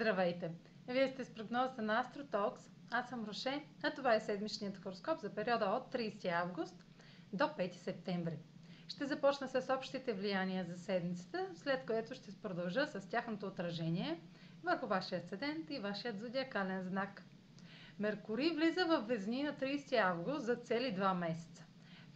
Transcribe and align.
Здравейте! 0.00 0.50
Вие 0.88 1.08
сте 1.08 1.24
с 1.24 1.34
прогнозата 1.34 1.82
на 1.82 2.04
AstroTalks. 2.04 2.60
Аз 2.90 3.08
съм 3.08 3.24
Роше, 3.24 3.64
а 3.82 3.90
това 3.90 4.14
е 4.14 4.20
седмичният 4.20 4.76
хороскоп 4.78 5.20
за 5.20 5.34
периода 5.34 5.64
от 5.64 5.94
30 5.94 6.32
август 6.32 6.84
до 7.32 7.44
5 7.44 7.72
септември. 7.72 8.38
Ще 8.88 9.06
започна 9.06 9.48
с 9.48 9.74
общите 9.74 10.12
влияния 10.12 10.64
за 10.64 10.78
седмицата, 10.78 11.46
след 11.54 11.86
което 11.86 12.14
ще 12.14 12.32
продължа 12.42 12.86
с 12.86 13.08
тяхното 13.08 13.46
отражение 13.46 14.20
върху 14.62 14.86
вашия 14.86 15.18
асцендент 15.18 15.70
и 15.70 15.78
вашият 15.78 16.18
зодиакален 16.18 16.82
знак. 16.82 17.22
Меркурий 17.98 18.50
влиза 18.50 18.84
в 18.84 19.00
Везни 19.00 19.42
на 19.42 19.52
30 19.52 19.96
август 19.98 20.44
за 20.44 20.56
цели 20.56 20.96
2 20.96 21.14
месеца. 21.14 21.64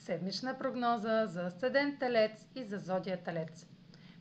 Седмична 0.00 0.58
прогноза 0.58 1.26
за 1.26 1.42
Асцендент 1.42 1.98
Телец 1.98 2.46
и 2.54 2.64
за 2.64 2.78
Зодия 2.78 3.16
Телец. 3.16 3.66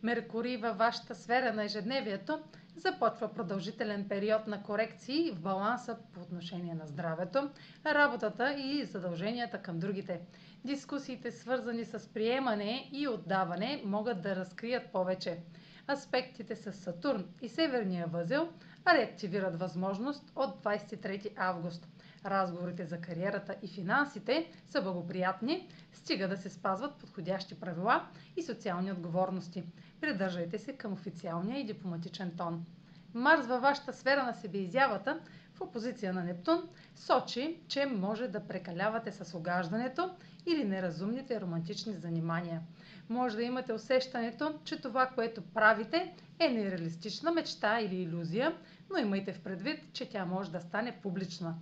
Меркурий 0.03 0.57
във 0.57 0.77
вашата 0.77 1.15
сфера 1.15 1.53
на 1.53 1.63
ежедневието 1.63 2.39
започва 2.75 3.33
продължителен 3.33 4.07
период 4.09 4.47
на 4.47 4.63
корекции 4.63 5.31
в 5.31 5.39
баланса 5.39 5.97
по 6.13 6.21
отношение 6.21 6.73
на 6.73 6.85
здравето, 6.85 7.49
работата 7.85 8.53
и 8.53 8.85
задълженията 8.85 9.57
към 9.57 9.79
другите. 9.79 10.19
Дискусиите, 10.65 11.31
свързани 11.31 11.85
с 11.85 12.13
приемане 12.13 12.89
и 12.91 13.07
отдаване, 13.07 13.81
могат 13.85 14.21
да 14.21 14.35
разкрият 14.35 14.91
повече. 14.91 15.37
Аспектите 15.87 16.55
с 16.55 16.73
Сатурн 16.73 17.25
и 17.41 17.49
Северния 17.49 18.07
възел 18.07 18.49
реактивират 18.87 19.59
възможност 19.59 20.31
от 20.35 20.63
23 20.63 21.33
август– 21.37 21.87
разговорите 22.25 22.85
за 22.85 23.01
кариерата 23.01 23.55
и 23.61 23.67
финансите 23.67 24.51
са 24.65 24.81
благоприятни, 24.81 25.67
стига 25.93 26.27
да 26.27 26.37
се 26.37 26.49
спазват 26.49 26.95
подходящи 26.95 27.59
правила 27.59 28.07
и 28.37 28.43
социални 28.43 28.91
отговорности. 28.91 29.63
Придържайте 30.01 30.59
се 30.59 30.73
към 30.73 30.93
официалния 30.93 31.59
и 31.59 31.65
дипломатичен 31.65 32.31
тон. 32.37 32.65
Марс 33.13 33.47
във 33.47 33.61
вашата 33.61 33.93
сфера 33.93 34.23
на 34.23 34.33
себеизявата 34.33 35.19
в 35.53 35.61
опозиция 35.61 36.13
на 36.13 36.23
Нептун 36.23 36.63
сочи, 36.95 37.57
че 37.67 37.85
може 37.85 38.27
да 38.27 38.47
прекалявате 38.47 39.11
с 39.11 39.37
огаждането 39.37 40.09
или 40.45 40.63
неразумните 40.63 41.41
романтични 41.41 41.93
занимания. 41.93 42.61
Може 43.09 43.35
да 43.35 43.43
имате 43.43 43.73
усещането, 43.73 44.53
че 44.63 44.81
това, 44.81 45.05
което 45.05 45.41
правите, 45.41 46.13
е 46.39 46.49
нереалистична 46.49 47.31
мечта 47.31 47.79
или 47.81 47.95
иллюзия, 47.95 48.55
но 48.91 48.97
имайте 48.97 49.33
в 49.33 49.41
предвид, 49.41 49.79
че 49.93 50.09
тя 50.09 50.25
може 50.25 50.51
да 50.51 50.61
стане 50.61 50.99
публична. 51.01 51.55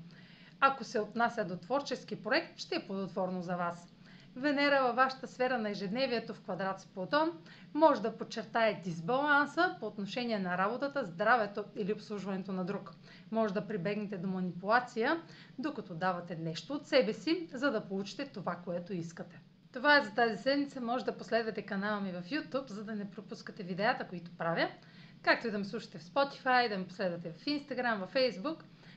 Ако 0.59 0.83
се 0.83 0.99
отнася 0.99 1.45
до 1.45 1.57
творчески 1.57 2.23
проект, 2.23 2.59
ще 2.59 2.75
е 2.75 2.87
плодотворно 2.87 3.41
за 3.41 3.55
вас. 3.55 3.93
Венера 4.35 4.83
във 4.83 4.95
вашата 4.95 5.27
сфера 5.27 5.57
на 5.57 5.69
ежедневието 5.69 6.33
в 6.33 6.41
квадрат 6.41 6.81
с 6.81 6.85
Плутон 6.85 7.31
може 7.73 8.01
да 8.01 8.17
подчертае 8.17 8.81
дисбаланса 8.83 9.75
по 9.79 9.85
отношение 9.85 10.39
на 10.39 10.57
работата, 10.57 11.05
здравето 11.05 11.63
или 11.75 11.93
обслужването 11.93 12.51
на 12.51 12.65
друг. 12.65 12.91
Може 13.31 13.53
да 13.53 13.67
прибегнете 13.67 14.17
до 14.17 14.27
манипулация, 14.27 15.21
докато 15.59 15.95
давате 15.95 16.35
нещо 16.35 16.73
от 16.73 16.87
себе 16.87 17.13
си, 17.13 17.49
за 17.53 17.71
да 17.71 17.85
получите 17.87 18.25
това, 18.25 18.55
което 18.55 18.93
искате. 18.93 19.41
Това 19.73 19.97
е 19.97 20.03
за 20.03 20.15
тази 20.15 20.43
седмица. 20.43 20.81
Може 20.81 21.05
да 21.05 21.17
последвате 21.17 21.61
канала 21.61 22.01
ми 22.01 22.11
в 22.11 22.23
YouTube, 22.23 22.69
за 22.69 22.83
да 22.83 22.95
не 22.95 23.11
пропускате 23.11 23.63
видеята, 23.63 24.07
които 24.07 24.31
правя, 24.37 24.69
както 25.21 25.47
и 25.47 25.51
да 25.51 25.57
ме 25.57 25.65
слушате 25.65 25.97
в 25.97 26.03
Spotify, 26.03 26.69
да 26.69 26.77
ме 26.77 26.87
последвате 26.87 27.31
в 27.31 27.45
Instagram, 27.45 28.05
в 28.05 28.13
Facebook– 28.13 28.63